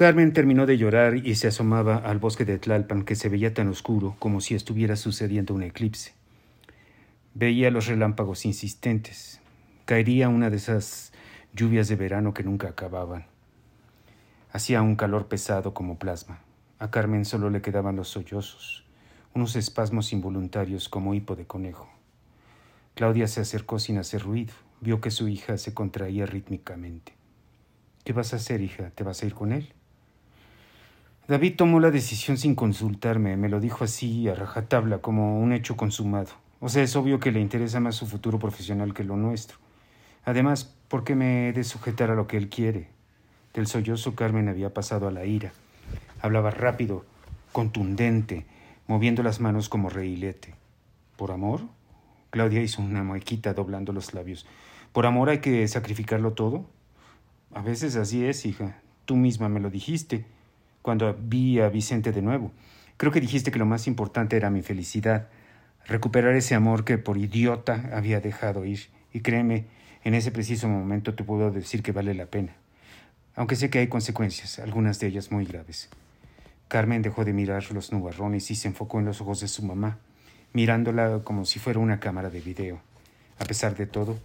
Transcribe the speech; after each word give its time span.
Carmen 0.00 0.32
terminó 0.32 0.64
de 0.64 0.78
llorar 0.78 1.14
y 1.14 1.34
se 1.34 1.48
asomaba 1.48 1.96
al 1.96 2.18
bosque 2.18 2.46
de 2.46 2.58
Tlalpan 2.58 3.04
que 3.04 3.14
se 3.14 3.28
veía 3.28 3.52
tan 3.52 3.68
oscuro 3.68 4.16
como 4.18 4.40
si 4.40 4.54
estuviera 4.54 4.96
sucediendo 4.96 5.52
un 5.52 5.62
eclipse. 5.62 6.14
Veía 7.34 7.70
los 7.70 7.86
relámpagos 7.86 8.46
insistentes. 8.46 9.42
Caería 9.84 10.30
una 10.30 10.48
de 10.48 10.56
esas 10.56 11.12
lluvias 11.52 11.88
de 11.88 11.96
verano 11.96 12.32
que 12.32 12.42
nunca 12.42 12.70
acababan. 12.70 13.26
Hacía 14.50 14.80
un 14.80 14.96
calor 14.96 15.28
pesado 15.28 15.74
como 15.74 15.98
plasma. 15.98 16.40
A 16.78 16.90
Carmen 16.90 17.26
solo 17.26 17.50
le 17.50 17.60
quedaban 17.60 17.96
los 17.96 18.08
sollozos, 18.08 18.86
unos 19.34 19.54
espasmos 19.54 20.14
involuntarios 20.14 20.88
como 20.88 21.12
hipo 21.12 21.36
de 21.36 21.46
conejo. 21.46 21.90
Claudia 22.94 23.26
se 23.26 23.42
acercó 23.42 23.78
sin 23.78 23.98
hacer 23.98 24.22
ruido. 24.22 24.54
Vio 24.80 25.02
que 25.02 25.10
su 25.10 25.28
hija 25.28 25.58
se 25.58 25.74
contraía 25.74 26.24
rítmicamente. 26.24 27.12
¿Qué 28.02 28.14
vas 28.14 28.32
a 28.32 28.36
hacer, 28.36 28.62
hija? 28.62 28.92
¿Te 28.94 29.04
vas 29.04 29.22
a 29.22 29.26
ir 29.26 29.34
con 29.34 29.52
él? 29.52 29.74
David 31.28 31.54
tomó 31.56 31.78
la 31.78 31.90
decisión 31.90 32.36
sin 32.38 32.54
consultarme, 32.54 33.36
me 33.36 33.48
lo 33.48 33.60
dijo 33.60 33.84
así 33.84 34.28
a 34.28 34.34
rajatabla, 34.34 34.98
como 34.98 35.40
un 35.40 35.52
hecho 35.52 35.76
consumado. 35.76 36.30
O 36.58 36.68
sea, 36.68 36.82
es 36.82 36.96
obvio 36.96 37.20
que 37.20 37.30
le 37.30 37.40
interesa 37.40 37.78
más 37.78 37.94
su 37.94 38.06
futuro 38.06 38.38
profesional 38.38 38.94
que 38.94 39.04
lo 39.04 39.16
nuestro. 39.16 39.58
Además, 40.24 40.76
¿por 40.88 41.04
qué 41.04 41.14
me 41.14 41.48
he 41.48 41.52
de 41.52 41.64
sujetar 41.64 42.10
a 42.10 42.14
lo 42.14 42.26
que 42.26 42.36
él 42.36 42.48
quiere? 42.48 42.88
Del 43.54 43.66
sollozo 43.66 44.14
Carmen 44.14 44.48
había 44.48 44.74
pasado 44.74 45.08
a 45.08 45.12
la 45.12 45.24
ira. 45.24 45.52
Hablaba 46.20 46.50
rápido, 46.50 47.04
contundente, 47.52 48.44
moviendo 48.88 49.22
las 49.22 49.40
manos 49.40 49.68
como 49.68 49.88
reilete. 49.88 50.54
¿Por 51.16 51.30
amor? 51.30 51.60
Claudia 52.30 52.60
hizo 52.60 52.82
una 52.82 53.04
muequita 53.04 53.54
doblando 53.54 53.92
los 53.92 54.14
labios. 54.14 54.46
¿Por 54.92 55.06
amor 55.06 55.30
hay 55.30 55.38
que 55.38 55.66
sacrificarlo 55.68 56.32
todo? 56.32 56.66
A 57.54 57.62
veces 57.62 57.96
así 57.96 58.24
es, 58.24 58.44
hija. 58.46 58.80
Tú 59.04 59.16
misma 59.16 59.48
me 59.48 59.60
lo 59.60 59.70
dijiste 59.70 60.26
cuando 60.82 61.16
vi 61.18 61.60
a 61.60 61.68
Vicente 61.68 62.12
de 62.12 62.22
nuevo. 62.22 62.52
Creo 62.96 63.12
que 63.12 63.20
dijiste 63.20 63.50
que 63.50 63.58
lo 63.58 63.66
más 63.66 63.86
importante 63.86 64.36
era 64.36 64.50
mi 64.50 64.62
felicidad, 64.62 65.28
recuperar 65.86 66.34
ese 66.34 66.54
amor 66.54 66.84
que 66.84 66.98
por 66.98 67.18
idiota 67.18 67.90
había 67.92 68.20
dejado 68.20 68.64
ir. 68.64 68.88
Y 69.12 69.20
créeme, 69.20 69.66
en 70.04 70.14
ese 70.14 70.30
preciso 70.30 70.68
momento 70.68 71.14
te 71.14 71.24
puedo 71.24 71.50
decir 71.50 71.82
que 71.82 71.92
vale 71.92 72.14
la 72.14 72.26
pena 72.26 72.54
aunque 73.40 73.56
sé 73.56 73.70
que 73.70 73.78
hay 73.78 73.88
consecuencias, 73.88 74.58
algunas 74.58 75.00
de 75.00 75.06
ellas 75.06 75.30
muy 75.30 75.44
graves. 75.44 75.88
Carmen 76.68 77.02
dejó 77.02 77.24
de 77.24 77.32
mirar 77.32 77.72
los 77.72 77.92
nubarrones 77.92 78.50
y 78.50 78.54
se 78.54 78.68
enfocó 78.68 78.98
en 78.98 79.06
los 79.06 79.20
ojos 79.20 79.40
de 79.40 79.48
su 79.48 79.64
mamá, 79.64 79.98
mirándola 80.52 81.20
como 81.24 81.44
si 81.44 81.58
fuera 81.58 81.78
una 81.78 82.00
cámara 82.00 82.30
de 82.30 82.40
video. 82.40 82.80
A 83.38 83.44
pesar 83.44 83.76
de 83.76 83.86
todo, 83.86 84.18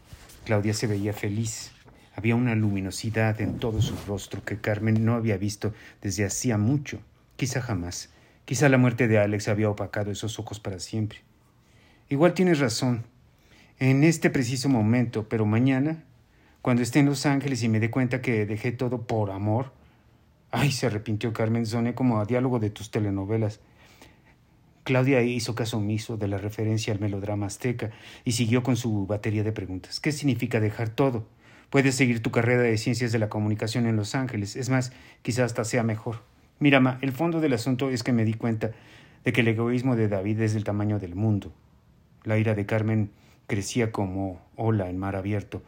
Claudia 0.43 0.73
se 0.73 0.87
veía 0.87 1.13
feliz. 1.13 1.71
Había 2.15 2.35
una 2.35 2.55
luminosidad 2.55 3.41
en 3.41 3.59
todo 3.59 3.81
su 3.81 3.95
rostro 4.07 4.43
que 4.43 4.57
Carmen 4.57 5.05
no 5.05 5.15
había 5.15 5.37
visto 5.37 5.73
desde 6.01 6.25
hacía 6.25 6.57
mucho, 6.57 6.99
quizá 7.35 7.61
jamás. 7.61 8.09
Quizá 8.45 8.69
la 8.69 8.77
muerte 8.77 9.07
de 9.07 9.17
Alex 9.17 9.47
había 9.47 9.69
opacado 9.69 10.11
esos 10.11 10.39
ojos 10.39 10.59
para 10.59 10.79
siempre. 10.79 11.19
Igual 12.09 12.33
tienes 12.33 12.59
razón, 12.59 13.03
en 13.79 14.03
este 14.03 14.29
preciso 14.29 14.69
momento, 14.69 15.27
pero 15.27 15.45
mañana 15.45 16.03
cuando 16.65 16.81
esté 16.81 16.97
en 16.97 17.05
Los 17.05 17.27
Ángeles 17.27 17.61
y 17.61 17.69
me 17.69 17.79
dé 17.79 17.91
cuenta 17.91 18.23
que 18.23 18.47
dejé 18.47 18.71
todo 18.71 19.03
por 19.03 19.29
amor. 19.29 19.71
Ay, 20.49 20.71
se 20.71 20.87
arrepintió 20.87 21.31
Carmen, 21.31 21.67
soné 21.67 21.93
como 21.93 22.19
a 22.19 22.25
diálogo 22.25 22.57
de 22.57 22.71
tus 22.71 22.89
telenovelas. 22.89 23.59
Claudia 24.83 25.21
hizo 25.21 25.53
caso 25.53 25.77
omiso 25.77 26.17
de 26.17 26.27
la 26.27 26.39
referencia 26.39 26.91
al 26.91 26.99
melodrama 26.99 27.45
azteca 27.45 27.91
y 28.23 28.31
siguió 28.31 28.63
con 28.63 28.77
su 28.77 29.05
batería 29.05 29.43
de 29.43 29.51
preguntas. 29.51 29.99
¿Qué 29.99 30.11
significa 30.11 30.59
dejar 30.59 30.89
todo? 30.89 31.27
Puedes 31.69 31.95
seguir 31.95 32.21
tu 32.21 32.31
carrera 32.31 32.61
de 32.61 32.77
ciencias 32.77 33.11
de 33.11 33.19
la 33.19 33.29
comunicación 33.29 33.85
en 33.85 33.95
Los 33.95 34.15
Ángeles. 34.15 34.55
Es 34.55 34.69
más, 34.69 34.93
quizás 35.21 35.45
hasta 35.45 35.63
sea 35.63 35.83
mejor. 35.83 36.21
Mira, 36.59 36.79
ma, 36.79 36.99
el 37.01 37.11
fondo 37.11 37.41
del 37.41 37.53
asunto 37.53 37.89
es 37.89 38.03
que 38.03 38.13
me 38.13 38.23
di 38.23 38.33
cuenta 38.33 38.71
de 39.23 39.33
que 39.33 39.41
el 39.41 39.47
egoísmo 39.47 39.95
de 39.95 40.07
David 40.07 40.39
es 40.41 40.53
del 40.53 40.63
tamaño 40.63 40.99
del 40.99 41.15
mundo. 41.15 41.51
La 42.23 42.37
ira 42.37 42.53
de 42.55 42.65
Carmen 42.65 43.11
crecía 43.47 43.91
como 43.91 44.41
ola 44.55 44.89
en 44.89 44.97
mar 44.97 45.15
abierto. 45.15 45.61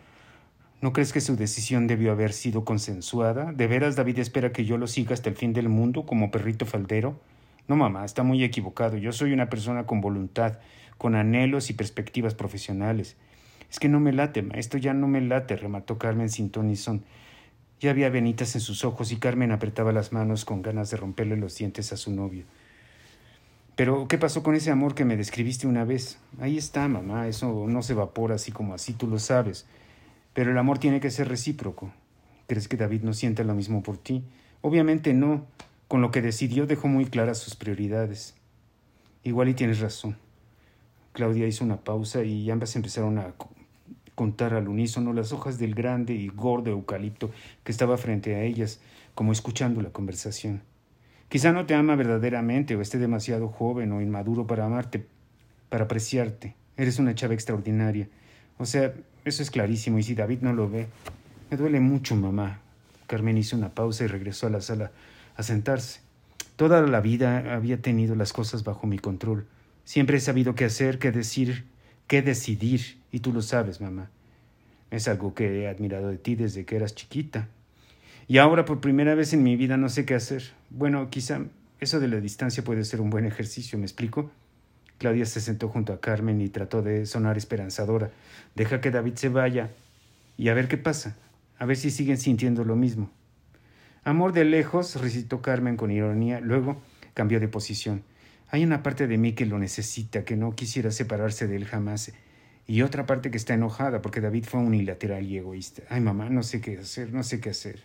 ¿No 0.80 0.94
crees 0.94 1.12
que 1.12 1.22
su 1.22 1.36
decisión 1.36 1.88
debió 1.88 2.12
haber 2.12 2.34
sido 2.34 2.64
consensuada? 2.64 3.52
¿De 3.52 3.66
veras 3.66 3.96
David 3.96 4.20
espera 4.20 4.52
que 4.52 4.64
yo 4.64 4.78
lo 4.78 4.86
siga 4.88 5.14
hasta 5.14 5.30
el 5.30 5.36
fin 5.36 5.52
del 5.52 5.70
mundo 5.70 6.06
como 6.06 6.30
perrito 6.30 6.66
faldero? 6.66 7.20
No, 7.68 7.76
mamá, 7.76 8.06
está 8.06 8.24
muy 8.24 8.44
equivocado. 8.44 8.96
Yo 8.96 9.12
soy 9.12 9.34
una 9.34 9.50
persona 9.50 9.86
con 9.86 10.02
voluntad, 10.02 10.60
con 10.98 11.16
anhelos 11.16 11.70
y 11.70 11.74
perspectivas 11.74 12.36
profesionales. 12.36 13.18
Es 13.70 13.80
que 13.80 13.90
no 13.90 14.00
me 14.00 14.14
late. 14.14 14.48
Esto 14.54 14.78
ya 14.78 14.94
no 14.94 15.08
me 15.08 15.22
late, 15.22 15.56
remató 15.56 15.98
Carmen 15.98 16.30
sin 16.30 16.50
tonizón. 16.50 17.04
Ya 17.80 17.92
había 17.92 18.10
venitas 18.10 18.56
en 18.56 18.62
sus 18.62 18.84
ojos 18.86 19.12
y 19.12 19.18
Carmen 19.18 19.52
apretaba 19.52 19.92
las 19.92 20.12
manos 20.12 20.46
con 20.46 20.62
ganas 20.62 20.90
de 20.90 20.98
romperle 20.98 21.38
los 21.38 21.56
dientes 21.58 21.94
a 21.94 21.98
su 21.98 22.12
novio. 22.12 22.46
Pero, 23.76 24.08
¿qué 24.08 24.18
pasó 24.18 24.42
con 24.42 24.56
ese 24.56 24.72
amor 24.72 24.96
que 24.96 25.06
me 25.06 25.18
describiste 25.18 25.68
una 25.68 25.86
vez? 25.86 26.18
Ahí 26.40 26.58
está, 26.58 26.88
mamá. 26.88 27.28
Eso 27.28 27.66
no 27.68 27.84
se 27.84 27.94
evapora 27.94 28.36
así 28.36 28.52
como 28.52 28.74
así, 28.74 28.94
tú 28.94 29.06
lo 29.08 29.20
sabes. 29.20 29.68
Pero 30.34 30.52
el 30.52 30.58
amor 30.58 30.80
tiene 30.80 31.00
que 31.00 31.12
ser 31.12 31.28
recíproco. 31.28 31.92
¿Crees 32.48 32.68
que 32.68 32.78
David 32.78 33.04
no 33.04 33.14
siente 33.14 33.44
lo 33.44 33.54
mismo 33.54 33.84
por 33.84 33.98
ti? 33.98 34.24
Obviamente 34.62 35.14
no. 35.14 35.46
Con 35.88 36.02
lo 36.02 36.10
que 36.10 36.22
decidió 36.22 36.66
dejó 36.66 36.88
muy 36.88 37.06
claras 37.06 37.38
sus 37.38 37.56
prioridades. 37.56 38.36
Igual 39.24 39.50
y 39.50 39.54
tienes 39.54 39.80
razón. 39.80 40.18
Claudia 41.14 41.48
hizo 41.48 41.64
una 41.64 41.78
pausa 41.78 42.24
y 42.24 42.50
ambas 42.50 42.76
empezaron 42.76 43.20
a 43.20 43.34
contar 44.18 44.56
al 44.56 44.68
unísono 44.68 45.14
las 45.14 45.32
hojas 45.32 45.60
del 45.60 45.76
grande 45.76 46.16
y 46.16 46.30
gordo 46.30 46.72
eucalipto 46.72 47.30
que 47.64 47.72
estaba 47.72 47.98
frente 47.98 48.34
a 48.34 48.42
ellas, 48.42 48.80
como 49.14 49.32
escuchando 49.32 49.80
la 49.80 49.92
conversación. 49.92 50.64
Quizá 51.30 51.52
no 51.52 51.68
te 51.68 51.76
ama 51.76 51.96
verdaderamente 51.96 52.76
o 52.76 52.82
esté 52.82 52.98
demasiado 52.98 53.48
joven 53.48 53.92
o 53.92 54.02
inmaduro 54.02 54.48
para 54.48 54.66
amarte, 54.66 55.06
para 55.70 55.84
apreciarte. 55.84 56.56
Eres 56.78 56.98
una 56.98 57.14
chava 57.14 57.36
extraordinaria. 57.36 58.10
O 58.58 58.66
sea, 58.66 58.92
eso 59.24 59.44
es 59.44 59.52
clarísimo, 59.52 60.00
y 60.00 60.04
si 60.04 60.16
David 60.16 60.40
no 60.42 60.52
lo 60.52 60.68
ve, 60.68 60.88
me 61.52 61.58
duele 61.58 61.80
mucho, 61.80 62.16
mamá. 62.16 62.62
Carmen 63.06 63.38
hizo 63.38 63.56
una 63.56 63.70
pausa 63.70 64.04
y 64.04 64.08
regresó 64.08 64.48
a 64.48 64.50
la 64.50 64.62
sala 64.62 64.92
a 65.36 65.44
sentarse. 65.44 66.00
Toda 66.56 66.82
la 66.82 67.02
vida 67.02 67.54
había 67.54 67.84
tenido 67.84 68.16
las 68.16 68.34
cosas 68.34 68.64
bajo 68.64 68.88
mi 68.88 68.98
control. 68.98 69.46
Siempre 69.84 70.18
he 70.18 70.22
sabido 70.22 70.56
qué 70.56 70.66
hacer, 70.66 70.98
qué 70.98 71.12
decir, 71.12 71.66
qué 72.08 72.24
decidir, 72.24 72.98
y 73.18 73.20
tú 73.20 73.34
lo 73.34 73.42
sabes, 73.42 73.82
mamá. 73.82 74.12
Es 74.92 75.08
algo 75.08 75.34
que 75.34 75.64
he 75.64 75.68
admirado 75.68 76.10
de 76.10 76.20
ti 76.20 76.36
desde 76.36 76.66
que 76.66 76.76
eras 76.76 76.94
chiquita. 76.94 77.48
Y 78.28 78.38
ahora 78.38 78.64
por 78.64 78.80
primera 78.80 79.16
vez 79.16 79.34
en 79.34 79.42
mi 79.42 79.56
vida 79.56 79.76
no 79.76 79.90
sé 79.90 80.06
qué 80.06 80.14
hacer. 80.14 80.44
Bueno, 80.70 81.10
quizá 81.10 81.42
eso 81.80 82.00
de 82.00 82.10
la 82.10 82.22
distancia 82.22 82.64
puede 82.64 82.84
ser 82.84 83.02
un 83.02 83.10
buen 83.10 83.26
ejercicio, 83.26 83.80
¿me 83.80 83.86
explico? 83.86 84.30
Claudia 85.00 85.26
se 85.26 85.42
sentó 85.42 85.68
junto 85.68 85.94
a 85.94 86.00
Carmen 86.00 86.40
y 86.42 86.50
trató 86.50 86.84
de 86.84 87.08
sonar 87.08 87.40
esperanzadora. 87.40 88.12
Deja 88.54 88.82
que 88.82 88.92
David 88.92 89.16
se 89.16 89.30
vaya 89.30 89.72
y 90.38 90.50
a 90.50 90.54
ver 90.54 90.68
qué 90.68 90.78
pasa, 90.78 91.18
a 91.58 91.66
ver 91.66 91.76
si 91.76 91.90
siguen 91.90 92.20
sintiendo 92.20 92.66
lo 92.66 92.76
mismo. 92.76 93.10
Amor 94.04 94.32
de 94.32 94.46
lejos, 94.46 95.02
recitó 95.02 95.42
Carmen 95.42 95.76
con 95.76 95.90
ironía, 95.90 96.40
luego 96.40 96.84
cambió 97.16 97.40
de 97.40 97.48
posición. 97.48 98.04
Hay 98.50 98.64
una 98.64 98.84
parte 98.84 99.08
de 99.08 99.18
mí 99.18 99.34
que 99.34 99.48
lo 99.48 99.58
necesita, 99.58 100.24
que 100.24 100.36
no 100.36 100.54
quisiera 100.54 100.92
separarse 100.92 101.48
de 101.48 101.56
él 101.56 101.66
jamás, 101.66 102.12
y 102.68 102.82
otra 102.82 103.06
parte 103.06 103.32
que 103.32 103.38
está 103.38 103.54
enojada 103.54 104.02
porque 104.02 104.20
David 104.20 104.44
fue 104.46 104.60
unilateral 104.60 105.26
y 105.26 105.38
egoísta. 105.38 105.84
Ay, 105.90 106.02
mamá, 106.02 106.30
no 106.30 106.44
sé 106.44 106.60
qué 106.60 106.78
hacer, 106.78 107.14
no 107.14 107.24
sé 107.24 107.40
qué 107.40 107.52
hacer. 107.52 107.84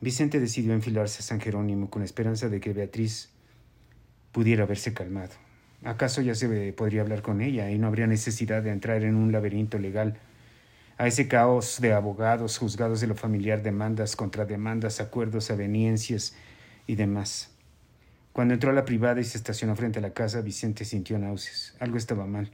Vicente 0.00 0.40
decidió 0.40 0.72
enfilarse 0.72 1.18
a 1.20 1.22
San 1.22 1.40
Jerónimo 1.40 1.90
con 1.90 2.02
esperanza 2.02 2.48
de 2.48 2.60
que 2.60 2.72
Beatriz 2.72 3.28
pudiera 4.32 4.64
haberse 4.64 4.94
calmado. 4.94 5.34
¿Acaso 5.84 6.22
ya 6.22 6.34
se 6.34 6.72
podría 6.72 7.02
hablar 7.02 7.20
con 7.20 7.42
ella 7.42 7.70
y 7.70 7.78
no 7.78 7.88
habría 7.88 8.06
necesidad 8.06 8.62
de 8.62 8.70
entrar 8.70 9.02
en 9.04 9.16
un 9.16 9.32
laberinto 9.32 9.78
legal? 9.78 10.18
A 10.96 11.06
ese 11.06 11.28
caos 11.28 11.80
de 11.82 11.92
abogados, 11.92 12.56
juzgados 12.56 13.02
de 13.02 13.06
lo 13.06 13.14
familiar, 13.14 13.62
demandas, 13.62 14.16
contrademandas, 14.16 15.00
acuerdos, 15.00 15.50
aveniencias 15.50 16.34
y 16.86 16.94
demás. 16.94 17.50
Cuando 18.32 18.54
entró 18.54 18.70
a 18.70 18.74
la 18.74 18.86
privada 18.86 19.20
y 19.20 19.24
se 19.24 19.36
estacionó 19.36 19.76
frente 19.76 19.98
a 19.98 20.02
la 20.02 20.14
casa, 20.14 20.40
Vicente 20.40 20.86
sintió 20.86 21.18
náuseas. 21.18 21.76
Algo 21.80 21.98
estaba 21.98 22.26
mal. 22.26 22.50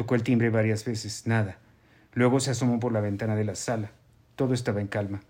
Tocó 0.00 0.14
el 0.14 0.22
timbre 0.22 0.48
varias 0.48 0.86
veces. 0.86 1.26
Nada. 1.26 1.58
Luego 2.14 2.40
se 2.40 2.52
asomó 2.52 2.80
por 2.80 2.90
la 2.90 3.02
ventana 3.02 3.36
de 3.36 3.44
la 3.44 3.54
sala. 3.54 3.90
Todo 4.34 4.54
estaba 4.54 4.80
en 4.80 4.86
calma. 4.86 5.20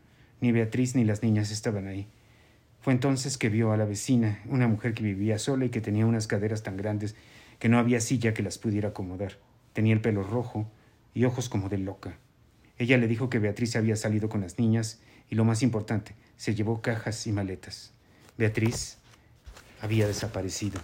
Ni 0.40 0.52
Beatriz 0.52 0.94
ni 0.94 1.02
las 1.02 1.24
niñas 1.24 1.50
estaban 1.50 1.88
ahí. 1.88 2.06
Fue 2.80 2.92
entonces 2.92 3.36
que 3.36 3.48
vio 3.48 3.72
a 3.72 3.76
la 3.76 3.84
vecina, 3.84 4.38
una 4.46 4.68
mujer 4.68 4.94
que 4.94 5.02
vivía 5.02 5.40
sola 5.40 5.64
y 5.64 5.70
que 5.70 5.80
tenía 5.80 6.06
unas 6.06 6.28
caderas 6.28 6.62
tan 6.62 6.76
grandes 6.76 7.16
que 7.58 7.68
no 7.68 7.80
había 7.80 8.00
silla 8.00 8.32
que 8.32 8.44
las 8.44 8.58
pudiera 8.58 8.90
acomodar. 8.90 9.38
Tenía 9.72 9.92
el 9.92 10.00
pelo 10.00 10.22
rojo 10.22 10.70
y 11.14 11.24
ojos 11.24 11.48
como 11.48 11.68
de 11.68 11.78
loca. 11.78 12.16
Ella 12.78 12.96
le 12.96 13.08
dijo 13.08 13.28
que 13.28 13.40
Beatriz 13.40 13.74
había 13.74 13.96
salido 13.96 14.28
con 14.28 14.40
las 14.40 14.60
niñas 14.60 15.00
y 15.28 15.34
lo 15.34 15.44
más 15.44 15.64
importante, 15.64 16.14
se 16.36 16.54
llevó 16.54 16.80
cajas 16.80 17.26
y 17.26 17.32
maletas. 17.32 17.92
Beatriz 18.38 18.98
había 19.80 20.06
desaparecido. 20.06 20.80